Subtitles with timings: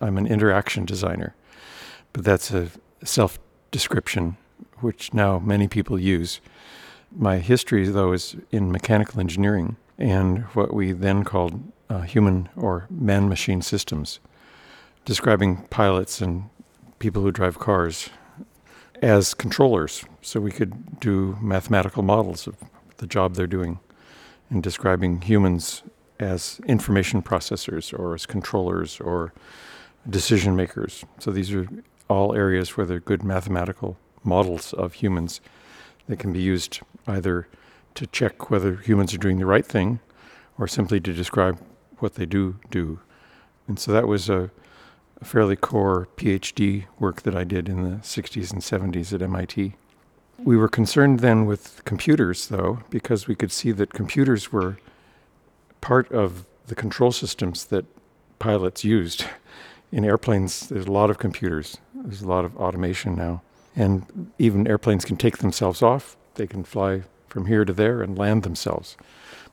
[0.00, 1.34] I'm an interaction designer,
[2.12, 2.70] but that's a
[3.04, 3.38] self
[3.70, 4.36] description
[4.80, 6.40] which now many people use.
[7.14, 11.60] My history, though, is in mechanical engineering and what we then called
[11.90, 14.20] uh, human or man machine systems,
[15.04, 16.48] describing pilots and
[16.98, 18.08] people who drive cars
[19.02, 20.04] as controllers.
[20.22, 22.56] So we could do mathematical models of
[22.98, 23.80] the job they're doing
[24.48, 25.82] and describing humans
[26.18, 29.32] as information processors or as controllers or
[30.08, 31.04] decision makers.
[31.18, 31.66] So these are
[32.08, 35.40] all areas where there are good mathematical models of humans
[36.08, 37.46] that can be used either
[37.94, 40.00] to check whether humans are doing the right thing
[40.58, 41.58] or simply to describe
[41.98, 43.00] what they do do.
[43.68, 44.50] And so that was a,
[45.20, 49.74] a fairly core PhD work that I did in the 60s and 70s at MIT.
[50.38, 54.78] We were concerned then with computers, though, because we could see that computers were
[55.80, 57.84] part of the control systems that
[58.38, 59.24] pilots used.
[59.92, 63.42] In airplanes, there's a lot of computers, there's a lot of automation now.
[63.74, 68.18] And even airplanes can take themselves off, they can fly from here to there and
[68.18, 68.96] land themselves.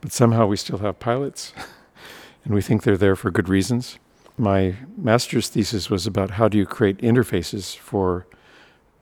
[0.02, 1.54] But somehow we still have pilots,
[2.46, 3.98] and we think they're there for good reasons.
[4.38, 8.28] My master's thesis was about how do you create interfaces for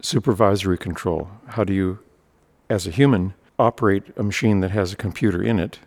[0.01, 1.29] supervisory control?
[1.47, 1.99] How do you,
[2.69, 5.79] as a human, operate a machine that has a computer in it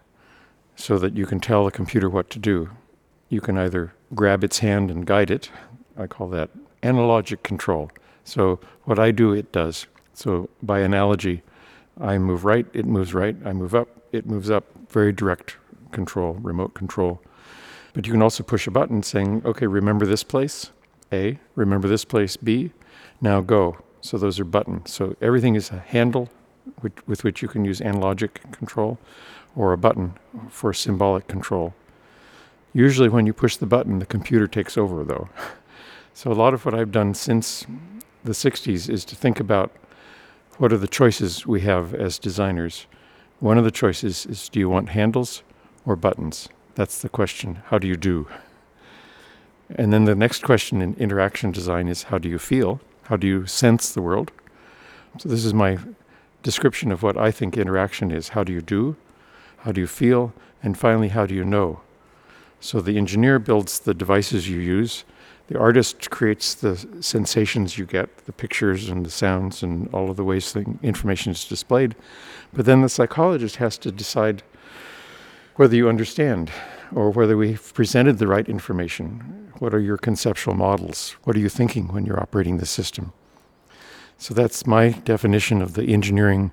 [0.77, 2.71] so that you can tell the computer what to do?
[3.31, 5.51] You can either grab its hand and guide it.
[5.97, 6.51] I call that
[6.83, 7.91] analogic control.
[8.25, 9.87] So what I do, it does.
[10.15, 11.43] So by analogy,
[12.01, 13.37] I move right, it moves right.
[13.45, 14.65] I move up, it moves up.
[14.91, 15.57] Very direct
[15.93, 17.21] control, remote control.
[17.93, 20.71] But you can also push a button saying, okay, remember this place,
[21.13, 22.73] A, remember this place, B,
[23.21, 23.79] now go.
[24.01, 24.93] So those are buttons.
[24.93, 26.29] So everything is a handle
[26.83, 28.99] with, with which you can use analogic control
[29.57, 30.15] or a button
[30.49, 31.75] for symbolic control.
[32.79, 35.29] Usually, when you push the button, the computer takes over, though.
[36.15, 37.67] So, a lot of what I've done since
[38.23, 39.73] the 60s is to think about
[40.59, 42.87] what are the choices we have as designers.
[43.41, 45.43] One of the choices is do you want handles
[45.85, 46.49] or buttons?
[46.77, 47.63] That's the question.
[47.67, 48.29] How do you do?
[49.71, 52.81] And then the next question in interaction design is how do you feel?
[53.07, 54.31] How do you sense the world?
[55.19, 55.79] So, this is my
[56.45, 58.29] description of what I think interaction is.
[58.29, 58.95] How do you do?
[59.65, 60.33] How do you feel?
[60.63, 61.81] And finally, how do you know?
[62.61, 65.05] So, the engineer builds the devices you use,
[65.49, 70.17] the artist creates the sensations you get, the pictures and the sounds and all of
[70.17, 71.97] the ways the information is displayed.
[72.53, 74.43] But then the psychologist has to decide
[75.57, 76.53] whether you understand
[76.95, 79.51] or whether we've presented the right information.
[79.59, 81.17] What are your conceptual models?
[81.25, 83.15] What are you thinking when you're operating the system?
[84.19, 86.53] So that's my definition of the engineering,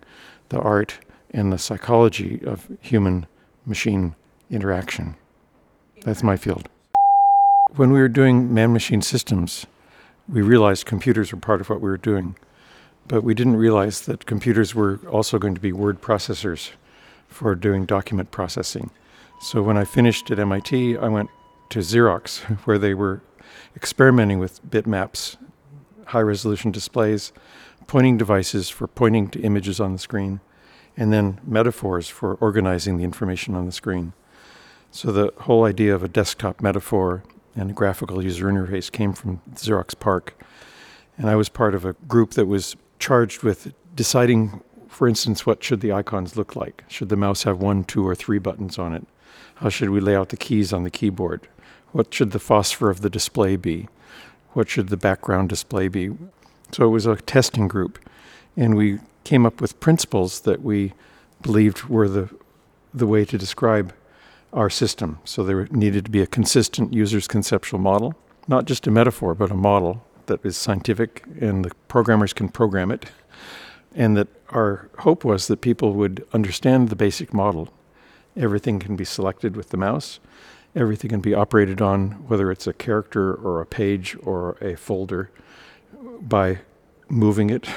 [0.49, 0.99] the art,
[1.31, 3.27] and the psychology of human
[3.65, 4.15] machine
[4.49, 5.15] interaction.
[6.05, 6.69] That's my field.
[7.75, 9.65] When we were doing man machine systems,
[10.29, 12.35] we realized computers were part of what we were doing.
[13.07, 16.71] But we didn't realize that computers were also going to be word processors
[17.27, 18.91] for doing document processing.
[19.41, 21.31] So when I finished at MIT, I went
[21.71, 23.21] to Xerox, where they were
[23.75, 25.37] experimenting with bitmaps,
[26.05, 27.33] high resolution displays,
[27.87, 30.39] pointing devices for pointing to images on the screen,
[30.95, 34.13] and then metaphors for organizing the information on the screen.
[34.95, 37.21] So the whole idea of a desktop metaphor
[37.53, 40.41] and a graphical user interface came from Xerox PARC.
[41.17, 45.61] And I was part of a group that was charged with deciding, for instance, what
[45.61, 46.85] should the icons look like?
[46.87, 49.05] Should the mouse have one, two, or three buttons on it?
[49.55, 51.49] How should we lay out the keys on the keyboard?
[51.91, 53.89] What should the phosphor of the display be?
[54.53, 56.11] What should the background display be?
[56.71, 57.99] So it was a testing group,
[58.55, 60.93] and we came up with principles that we
[61.41, 62.29] believed were the
[62.93, 63.93] the way to describe
[64.55, 65.19] our system.
[65.25, 68.15] So there needed to be a consistent user's conceptual model,
[68.47, 72.89] not just a metaphor, but a model that is scientific and the programmers can program
[72.89, 73.05] it.
[73.93, 77.71] And that our hope was that people would understand the basic model.
[78.35, 80.19] Everything can be selected with the mouse.
[80.75, 85.29] Everything can be operated on, whether it's a character or a page or a folder,
[86.19, 86.59] by
[87.07, 87.67] moving it,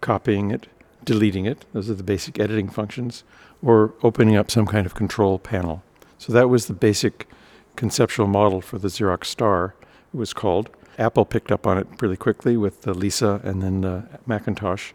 [0.00, 0.68] copying it,
[1.04, 1.66] deleting it.
[1.72, 3.24] Those are the basic editing functions,
[3.62, 5.82] or opening up some kind of control panel.
[6.22, 7.28] So that was the basic
[7.74, 9.74] conceptual model for the Xerox Star,
[10.14, 10.70] it was called.
[10.96, 14.92] Apple picked up on it really quickly with the Lisa and then the Macintosh,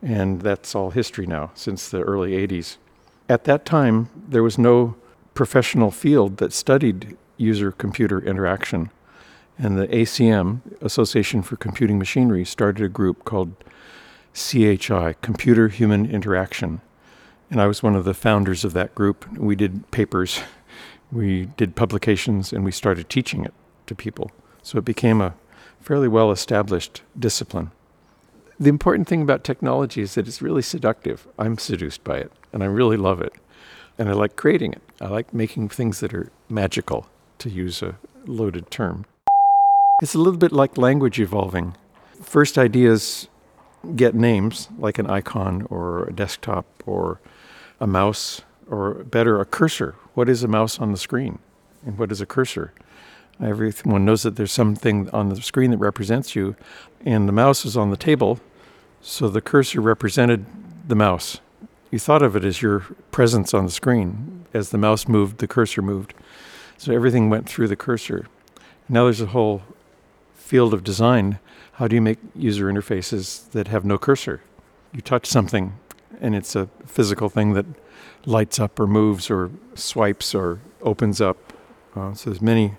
[0.00, 2.76] and that's all history now since the early 80s.
[3.28, 4.94] At that time, there was no
[5.34, 8.90] professional field that studied user computer interaction.
[9.58, 13.56] And the ACM, Association for Computing Machinery, started a group called
[14.34, 16.80] CHI, Computer Human Interaction.
[17.50, 19.28] And I was one of the founders of that group.
[19.36, 20.40] We did papers
[21.12, 23.54] we did publications and we started teaching it
[23.86, 24.30] to people
[24.62, 25.34] So it became a
[25.80, 27.70] fairly well established discipline.
[28.58, 31.26] The important thing about technology is that it's really seductive.
[31.38, 33.32] I'm seduced by it, and I really love it.
[33.98, 34.82] And I like creating it.
[35.00, 37.06] I like making things that are magical,
[37.38, 37.96] to use a
[38.26, 39.06] loaded term.
[40.02, 41.74] It's a little bit like language evolving.
[42.22, 43.28] First ideas
[43.96, 47.20] get names, like an icon or a desktop or
[47.80, 49.96] a mouse, or better, a cursor.
[50.14, 51.40] What is a mouse on the screen?
[51.84, 52.72] And what is a cursor?
[53.42, 56.56] Everyone knows that there's something on the screen that represents you,
[57.04, 58.38] and the mouse is on the table,
[59.00, 60.44] so the cursor represented
[60.86, 61.40] the mouse.
[61.90, 62.80] You thought of it as your
[63.10, 64.44] presence on the screen.
[64.52, 66.14] As the mouse moved, the cursor moved.
[66.76, 68.26] So everything went through the cursor.
[68.88, 69.62] Now there's a whole
[70.34, 71.38] field of design.
[71.72, 74.42] How do you make user interfaces that have no cursor?
[74.92, 75.78] You touch something,
[76.20, 77.66] and it's a physical thing that
[78.26, 81.52] lights up or moves or swipes or opens up.
[81.94, 82.76] Uh, so there's many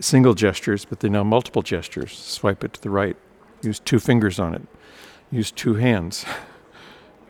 [0.00, 2.12] single gestures, but they're now multiple gestures.
[2.12, 3.16] Swipe it to the right.
[3.62, 4.62] Use two fingers on it
[5.30, 6.24] use two hands.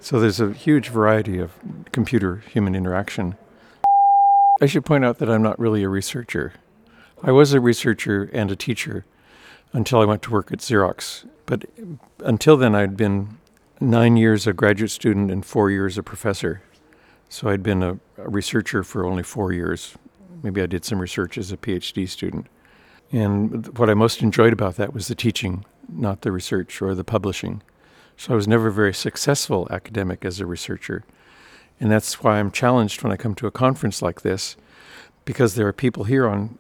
[0.00, 1.54] So there's a huge variety of
[1.90, 3.36] computer human interaction.
[4.62, 6.52] I should point out that I'm not really a researcher.
[7.20, 9.06] I was a researcher and a teacher
[9.72, 11.28] until I went to work at Xerox.
[11.46, 11.64] But
[12.20, 13.38] until then, I'd been
[13.80, 16.62] nine years a graduate student and four years a professor.
[17.28, 19.94] So I'd been a, a researcher for only four years.
[20.42, 22.46] Maybe I did some research as a PhD student.
[23.12, 27.04] And what I most enjoyed about that was the teaching, not the research or the
[27.04, 27.62] publishing.
[28.16, 31.04] So I was never very successful academic as a researcher.
[31.80, 34.56] And that's why I'm challenged when I come to a conference like this,
[35.24, 36.58] because there are people here on,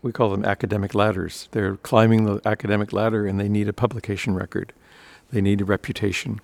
[0.00, 1.48] we call them academic ladders.
[1.52, 4.72] They're climbing the academic ladder and they need a publication record,
[5.30, 6.40] they need a reputation.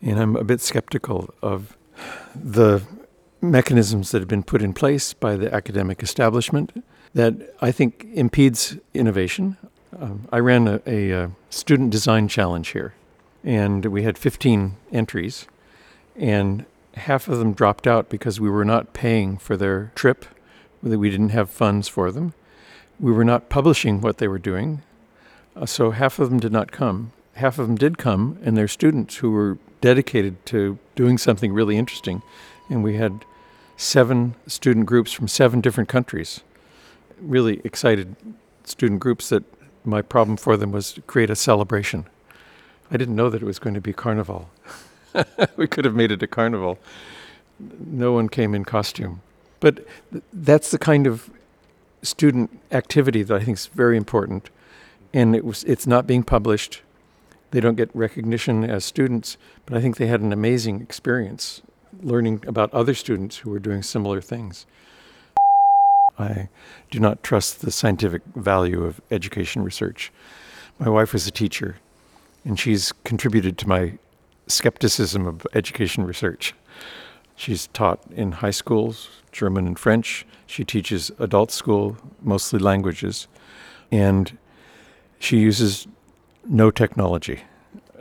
[0.00, 1.76] And I'm a bit skeptical of
[2.34, 2.82] the
[3.40, 6.84] mechanisms that have been put in place by the academic establishment
[7.14, 9.56] that I think impedes innovation.
[9.98, 12.94] Um, I ran a, a, a student design challenge here
[13.46, 15.46] and we had 15 entries,
[16.16, 20.26] and half of them dropped out because we were not paying for their trip,
[20.82, 22.34] that we didn't have funds for them.
[22.98, 24.82] We were not publishing what they were doing,
[25.54, 27.12] uh, so half of them did not come.
[27.34, 31.76] Half of them did come, and they're students who were dedicated to doing something really
[31.76, 32.22] interesting.
[32.68, 33.24] And we had
[33.76, 36.40] seven student groups from seven different countries.
[37.20, 38.16] Really excited
[38.64, 39.44] student groups that
[39.84, 42.06] my problem for them was to create a celebration
[42.90, 44.50] I didn't know that it was going to be carnival.
[45.56, 46.78] we could have made it a carnival.
[47.58, 49.22] No one came in costume.
[49.60, 51.30] But th- that's the kind of
[52.02, 54.50] student activity that I think is very important.
[55.12, 56.82] And it was, it's not being published.
[57.56, 61.62] They don't get recognition as students, but I think they had an amazing experience
[62.02, 64.66] learning about other students who were doing similar things.
[66.18, 66.50] I
[66.90, 70.12] do not trust the scientific value of education research.
[70.78, 71.76] My wife was a teacher,
[72.44, 73.94] and she's contributed to my
[74.48, 76.52] skepticism of education research.
[77.36, 80.26] She's taught in high schools, German and French.
[80.44, 83.28] She teaches adult school, mostly languages,
[83.90, 84.36] and
[85.18, 85.88] she uses
[86.48, 87.42] no technology.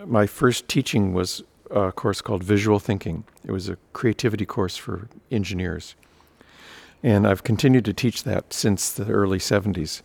[0.05, 3.23] My first teaching was a course called Visual Thinking.
[3.43, 5.95] It was a creativity course for engineers.
[7.03, 10.01] And I've continued to teach that since the early 70s.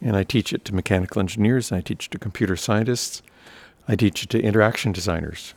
[0.00, 3.22] And I teach it to mechanical engineers, and I teach it to computer scientists,
[3.86, 5.52] I teach it to interaction designers.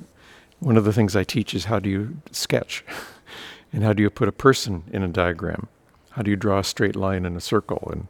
[0.60, 2.84] One of the things I teach is how do you sketch?
[3.74, 5.68] and how do you put a person in a diagram?
[6.12, 7.88] How do you draw a straight line in a circle?
[7.92, 8.08] And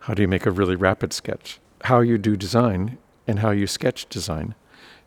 [0.00, 1.60] how do you make a really rapid sketch?
[1.82, 2.98] How you do design
[3.28, 4.54] and how you sketch design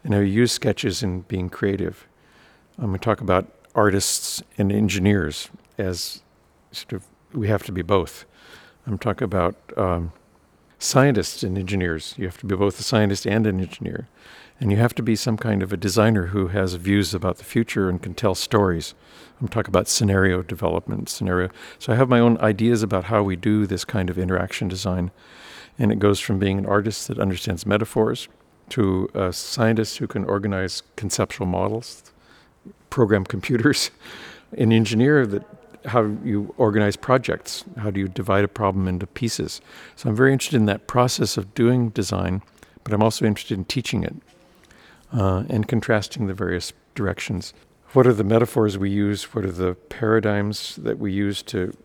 [0.03, 2.07] and how you use sketches in being creative.
[2.77, 6.21] I'm going to talk about artists and engineers as
[6.71, 8.25] sort of, we have to be both.
[8.87, 10.11] I'm talking about um,
[10.79, 12.15] scientists and engineers.
[12.17, 14.07] You have to be both a scientist and an engineer.
[14.59, 17.43] And you have to be some kind of a designer who has views about the
[17.43, 18.93] future and can tell stories.
[19.39, 21.49] I'm talking about scenario development, scenario.
[21.79, 25.09] So I have my own ideas about how we do this kind of interaction design.
[25.77, 28.27] And it goes from being an artist that understands metaphors
[28.69, 32.03] to a scientist who can organize conceptual models,
[32.89, 33.91] program computers,
[34.57, 35.43] an engineer that
[35.85, 39.61] how you organize projects, how do you divide a problem into pieces.
[39.95, 42.41] So I'm very interested in that process of doing design,
[42.83, 44.15] but I'm also interested in teaching it
[45.13, 47.53] uh, and contrasting the various directions.
[47.93, 49.33] What are the metaphors we use?
[49.33, 51.75] What are the paradigms that we use to?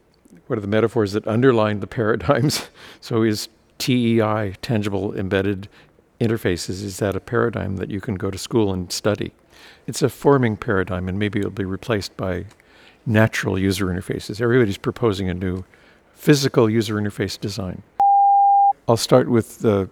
[0.47, 2.69] What are the metaphors that underline the paradigms?
[3.00, 5.68] so, is TEI, tangible embedded
[6.21, 9.33] interfaces, is that a paradigm that you can go to school and study?
[9.87, 12.47] It's a forming paradigm, and maybe it'll be replaced by
[13.04, 14.40] natural user interfaces.
[14.40, 15.64] Everybody's proposing a new
[16.14, 17.83] physical user interface design.
[18.88, 19.90] I'll start with the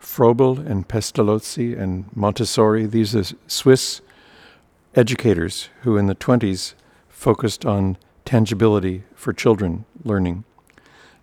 [0.00, 2.86] Froebel and Pestalozzi and Montessori.
[2.86, 4.00] These are Swiss
[4.94, 6.74] educators who, in the 20s,
[7.08, 10.44] focused on tangibility for children learning.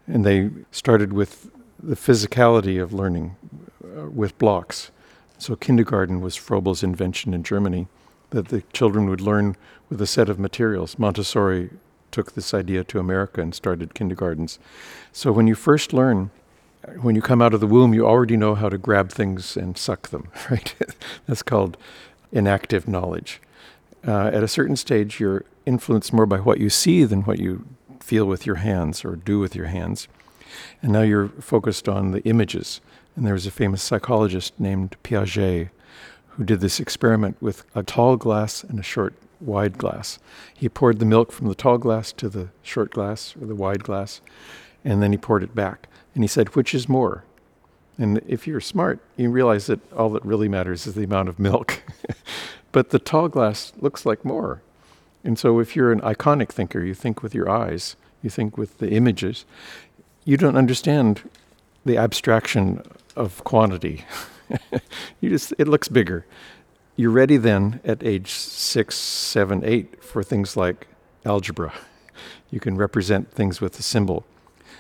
[0.08, 1.50] And they started with
[1.84, 3.36] the physicality of learning
[3.84, 4.90] uh, with blocks.
[5.38, 7.88] So, kindergarten was Froebel's invention in Germany,
[8.30, 9.58] that the children would learn
[9.90, 10.98] with a set of materials.
[10.98, 11.70] Montessori
[12.12, 14.60] took this idea to America and started kindergartens.
[15.12, 16.32] So, when you first learn,
[17.02, 19.78] when you come out of the womb, you already know how to grab things and
[19.78, 20.74] suck them, right?
[21.28, 21.76] That's called
[22.32, 23.42] enactive knowledge.
[24.08, 27.66] Uh, at a certain stage, you're influenced more by what you see than what you
[28.00, 30.08] feel with your hands or do with your hands.
[30.82, 32.82] And now you're focused on the images.
[33.16, 35.70] And there was a famous psychologist named Piaget
[36.30, 40.20] who did this experiment with a tall glass and a short, wide glass.
[40.56, 43.84] He poured the milk from the tall glass to the short glass or the wide
[43.84, 44.22] glass,
[44.84, 45.88] and then he poured it back.
[46.16, 47.24] And he said, Which is more?
[47.98, 51.40] And if you're smart, you realize that all that really matters is the amount of
[51.40, 51.84] milk.
[52.72, 54.62] but the tall glass looks like more.
[55.24, 58.80] And so if you're an iconic thinker, you think with your eyes, you think with
[58.80, 59.46] the images,
[60.26, 61.30] you don't understand
[61.86, 62.82] the abstraction
[63.16, 64.06] of quantity.
[65.22, 66.26] you just it looks bigger.
[66.96, 70.88] You're ready then at age six, seven, eight for things like
[71.26, 71.74] algebra.
[72.52, 74.26] You can represent things with a symbol.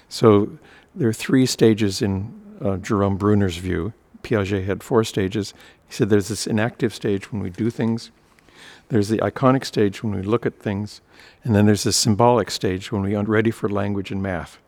[0.09, 0.57] So
[0.93, 3.93] there are three stages in uh, Jerome Bruner's view.
[4.21, 5.53] Piaget had four stages.
[5.87, 8.11] He said there's this enactive stage when we do things,
[8.89, 11.01] there's the iconic stage when we look at things,
[11.43, 14.59] and then there's the symbolic stage when we aren't ready for language and math.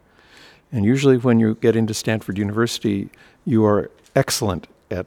[0.76, 3.10] And usually, when you get into Stanford University,
[3.46, 5.06] you are excellent at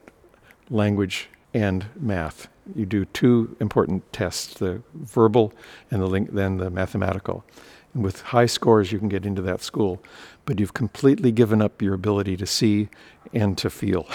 [0.71, 2.49] language and math.
[2.75, 5.53] You do two important tests the verbal
[5.91, 7.45] and the then the mathematical.
[7.93, 10.03] And with high scores, you can get into that school.
[10.47, 12.89] But you've completely given up your ability to see
[13.35, 14.09] and to feel.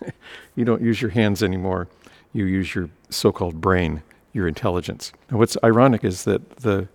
[0.56, 1.86] you don't use your hands anymore,
[2.32, 5.12] you use your so called brain, your intelligence.
[5.30, 6.88] Now, what's ironic is that the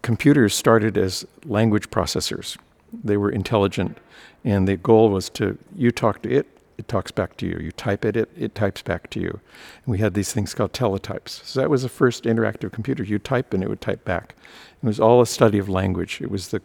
[0.00, 2.56] computers started as language processors.
[3.04, 3.98] They were intelligent,
[4.44, 6.46] and the goal was to you talk to it,
[6.78, 7.58] it talks back to you.
[7.58, 9.40] You type it, it, it types back to you.
[9.84, 11.42] And we had these things called teletypes.
[11.44, 13.02] So that was the first interactive computer.
[13.02, 14.34] You type and it would type back.
[14.82, 16.20] It was all a study of language.
[16.20, 16.60] It was the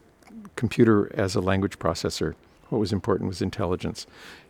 [0.55, 2.35] computer as a language processor.
[2.69, 4.05] What was important was intelligence.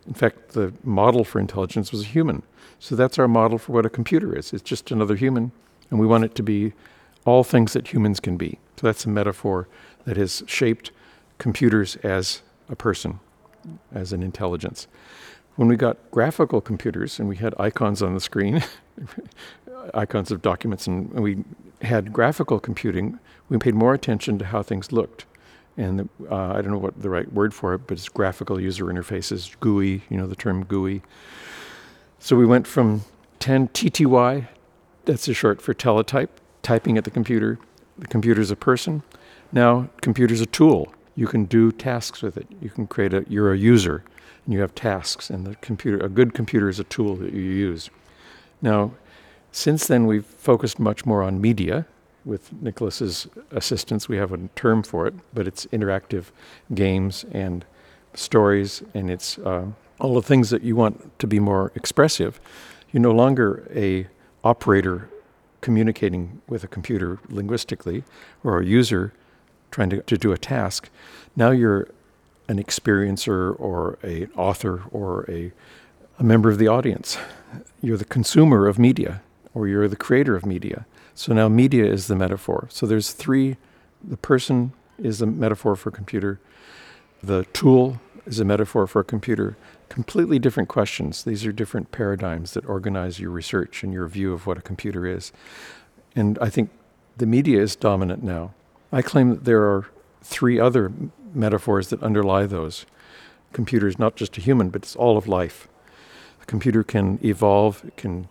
[0.08, 2.44] In fact, the model for intelligence was a human.
[2.80, 4.54] So that's our model for what a computer is.
[4.54, 5.52] It's just another human,
[5.90, 6.74] and we want it to be
[7.26, 8.58] all things that humans can be.
[8.78, 9.68] So that's a metaphor
[10.06, 10.92] that has shaped
[11.42, 13.20] computers as a person,
[13.92, 14.88] as an intelligence.
[15.56, 18.64] When we got graphical computers and we had icons on the screen,
[19.96, 21.44] icons of documents, and we
[21.82, 23.18] had graphical computing,
[23.50, 25.26] we paid more attention to how things looked.
[25.78, 28.86] And uh, I don't know what the right word for it, but it's graphical user
[28.86, 31.02] interfaces, GUI, you know, the term GUI.
[32.20, 33.02] So we went from
[33.40, 34.48] 10 TTY,
[35.06, 37.58] that's a short for teletype, typing at the computer.
[37.98, 39.02] The computer's a person.
[39.52, 40.94] Now, computer's a tool.
[41.16, 42.48] You can do tasks with it.
[42.62, 44.04] You can create a, you're a user
[44.46, 47.42] and you have tasks, and the computer, a good computer is a tool that you
[47.42, 47.90] use.
[48.62, 48.92] Now,
[49.52, 51.86] since then, we've focused much more on media.
[52.26, 56.26] With Nicholas's assistance, we have a term for it, but it's interactive
[56.74, 57.66] games and
[58.14, 59.66] stories, and it's uh,
[60.00, 62.40] all the things that you want to be more expressive.
[62.92, 64.08] You're no longer a
[64.44, 65.10] operator
[65.62, 68.04] communicating with a computer linguistically
[68.44, 69.14] or a user
[69.72, 70.90] trying to, to do a task.
[71.36, 71.88] Now you're
[72.48, 75.52] an experiencer or an author or a,
[76.20, 77.18] a member of the audience.
[77.82, 79.22] You're the consumer of media
[79.54, 80.86] or you're the creator of media.
[81.16, 82.68] So now media is the metaphor.
[82.70, 83.58] So there's three
[84.04, 86.40] the person is a metaphor for computer,
[87.22, 89.58] the tool is a metaphor for a computer.
[89.90, 91.24] Completely different questions.
[91.24, 95.06] These are different paradigms that organize your research and your view of what a computer
[95.06, 95.32] is.
[96.16, 96.70] And I think
[97.18, 98.54] the media is dominant now.
[98.92, 99.86] I claim that there are
[100.22, 100.92] three other
[101.34, 102.86] metaphors that underlie those.
[103.54, 105.68] Computer is not just a human, but it's all of life.
[106.42, 108.28] A computer can evolve, it can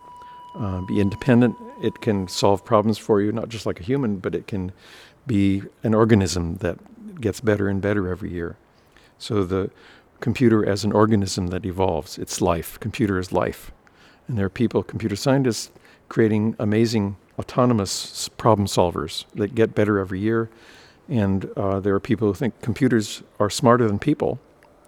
[0.55, 4.35] uh, be independent, it can solve problems for you, not just like a human, but
[4.35, 4.73] it can
[5.27, 6.79] be an organism that
[7.21, 8.57] gets better and better every year.
[9.19, 9.71] So the
[10.21, 12.79] computer as an organism that evolves, it's life.
[12.81, 13.71] Computer is life.
[14.29, 15.71] And there are people, computer scientists,
[16.09, 20.51] creating amazing autonomous problem solvers that get better every year
[21.11, 24.39] and uh, there are people who think computers are smarter than people.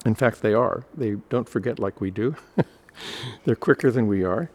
[0.06, 0.84] In fact, they are.
[0.96, 2.36] They don't forget like we do.
[3.44, 4.48] They're quicker than we are.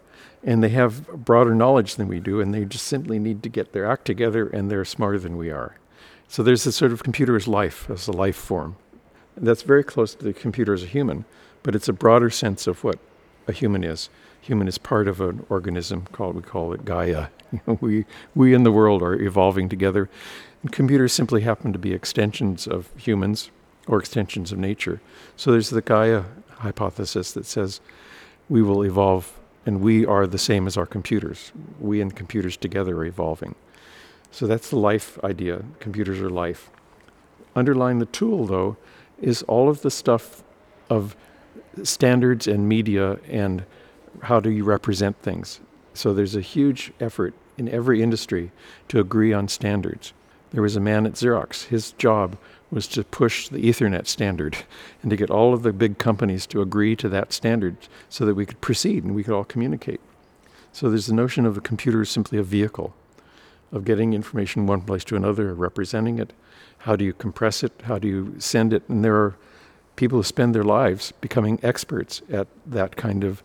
[0.44, 2.39] And they have broader knowledge than we do.
[2.39, 5.51] And they just simply need to get their act together and they're smarter than we
[5.51, 5.77] are.
[6.30, 8.77] So there's this sort of computer as life, as a life form.
[9.36, 11.25] That's very close to the computer as a human,
[11.63, 13.00] but it's a broader sense of what
[13.48, 14.10] a human is.
[14.48, 17.27] Human is part of an organism called we call it Gaia.
[17.82, 20.10] we we in the world are evolving together,
[20.62, 23.51] and computers simply happen to be extensions of humans
[23.88, 25.01] or extensions of nature.
[25.36, 26.24] So there's the Gaia
[26.60, 27.82] hypothesis that says
[28.48, 31.51] we will evolve and we are the same as our computers.
[31.77, 33.54] We and computers together are evolving.
[34.32, 35.66] So that's the life idea.
[35.82, 36.70] Computers are life.
[37.54, 38.77] Underlying the tool, though,
[39.22, 40.42] is all of the stuff
[40.89, 41.18] of
[41.84, 43.66] standards and media and
[44.24, 45.59] how do you represent things.
[45.93, 48.51] So there's a huge effort in every industry
[48.89, 50.13] to agree on standards.
[50.51, 51.65] There was a man at Xerox.
[51.65, 52.38] His job
[52.69, 54.57] was to push the Ethernet standard
[55.01, 57.77] and to get all of the big companies to agree to that standard
[58.09, 60.01] so that we could proceed and we could all communicate.
[60.71, 62.93] So there's the notion of the computer as simply a vehicle
[63.71, 66.33] of getting information one place to another, representing it.
[66.79, 67.71] How do you compress it?
[67.83, 68.88] How do you send it?
[68.88, 69.36] And there are
[69.95, 73.43] people who spend their lives becoming experts at that kind of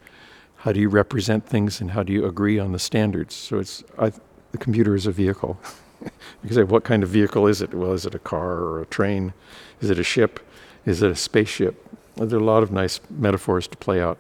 [0.62, 3.34] how do you represent things and how do you agree on the standards.
[3.34, 4.12] So it's I,
[4.52, 5.58] the computer is a vehicle.
[6.02, 6.10] you
[6.44, 7.74] can say, what kind of vehicle is it?
[7.74, 9.32] Well, is it a car or a train?
[9.80, 10.38] Is it a ship?
[10.86, 11.84] Is it a spaceship?
[12.16, 14.18] Well, there are a lot of nice metaphors to play out.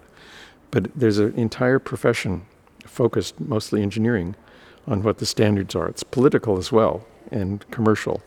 [0.72, 2.42] But there's an entire profession
[2.86, 4.34] focused, mostly engineering,
[4.88, 5.86] on what the standards are.
[5.86, 8.20] It's political as well and commercial.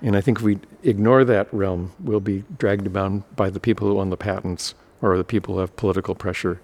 [0.00, 3.86] And I think if we ignore that realm, we'll be dragged down by the people
[3.86, 6.60] who own the patents or the people who have political pressure,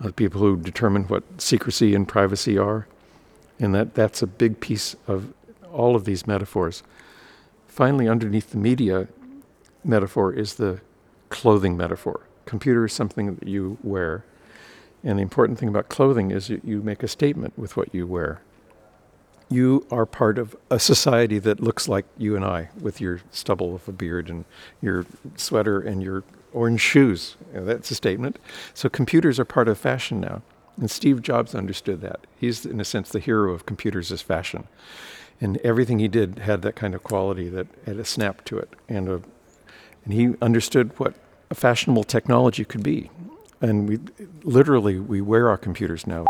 [0.00, 2.86] the people who determine what secrecy and privacy are.
[3.58, 5.32] And that, that's a big piece of
[5.72, 6.82] all of these metaphors.
[7.68, 9.08] Finally, underneath the media
[9.84, 10.80] metaphor is the
[11.28, 12.20] clothing metaphor.
[12.46, 14.24] Computer is something that you wear.
[15.02, 18.06] And the important thing about clothing is that you make a statement with what you
[18.06, 18.40] wear.
[19.50, 23.74] You are part of a society that looks like you and I, with your stubble
[23.74, 24.44] of a beard and
[24.80, 25.04] your
[25.36, 26.24] sweater and your
[26.54, 27.36] orange shoes.
[27.52, 28.38] You know, that's a statement.
[28.72, 30.42] So computers are part of fashion now.
[30.76, 32.20] And Steve Jobs understood that.
[32.36, 34.66] He's, in a sense, the hero of computers as fashion.
[35.40, 38.70] And everything he did had that kind of quality that had a snap to it.
[38.88, 39.20] And, a,
[40.04, 41.14] and he understood what
[41.50, 43.10] a fashionable technology could be.
[43.60, 43.98] And we
[44.42, 46.24] literally, we wear our computers now.